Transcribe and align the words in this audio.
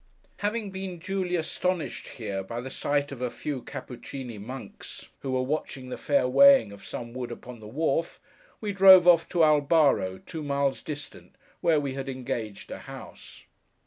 Having 0.37 0.71
been 0.71 0.97
duly 0.97 1.35
astonished, 1.35 2.07
here, 2.07 2.41
by 2.41 2.59
the 2.59 2.71
sight 2.71 3.11
of 3.11 3.21
a 3.21 3.29
few 3.29 3.61
Cappucini 3.61 4.39
monks, 4.39 5.09
who 5.19 5.29
were 5.29 5.43
watching 5.43 5.89
the 5.89 5.95
fair 5.99 6.27
weighing 6.27 6.71
of 6.71 6.83
some 6.83 7.13
wood 7.13 7.31
upon 7.31 7.59
the 7.59 7.67
wharf, 7.67 8.19
we 8.59 8.73
drove 8.73 9.07
off 9.07 9.29
to 9.29 9.43
Albaro, 9.43 10.17
two 10.25 10.41
miles 10.41 10.81
distant, 10.81 11.35
where 11.59 11.79
we 11.79 11.93
had 11.93 12.09
engaged 12.09 12.71
a 12.71 12.79
house. 12.79 13.43